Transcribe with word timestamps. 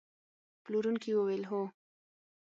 پلورونکي 0.63 1.11
وویل: 1.15 1.43
هو. 1.49 1.61